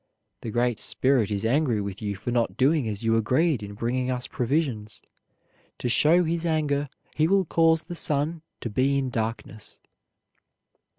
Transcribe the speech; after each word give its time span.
The 0.41 0.49
Great 0.49 0.79
Spirit 0.79 1.29
is 1.29 1.45
angry 1.45 1.79
with 1.79 2.01
you 2.01 2.15
for 2.15 2.31
not 2.31 2.57
doing 2.57 2.87
as 2.87 3.03
you 3.03 3.15
agreed 3.17 3.61
in 3.61 3.75
bringing 3.75 4.09
us 4.09 4.25
provisions. 4.25 4.99
To 5.77 5.87
show 5.87 6.23
his 6.23 6.43
anger 6.43 6.87
he 7.13 7.27
will 7.27 7.45
cause 7.45 7.83
the 7.83 7.93
sun 7.93 8.41
to 8.61 8.69
be 8.71 8.97
in 8.97 9.11
darkness." 9.11 9.77